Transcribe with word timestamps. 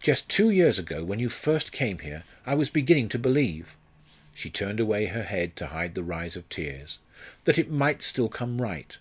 "Just 0.00 0.28
two 0.28 0.50
years 0.50 0.78
ago, 0.78 1.02
when 1.02 1.18
you 1.18 1.28
first 1.28 1.72
came 1.72 1.98
here, 1.98 2.22
I 2.46 2.54
was 2.54 2.70
beginning 2.70 3.08
to 3.08 3.18
believe" 3.18 3.74
she 4.32 4.48
turned 4.48 4.78
away 4.78 5.06
her 5.06 5.24
head 5.24 5.56
to 5.56 5.66
hide 5.66 5.96
the 5.96 6.04
rise 6.04 6.36
of 6.36 6.48
tears 6.48 7.00
"that 7.42 7.58
it 7.58 7.72
might 7.72 8.00
still 8.00 8.28
come 8.28 8.62
right." 8.62 8.96